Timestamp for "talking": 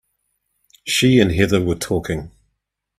1.75-2.31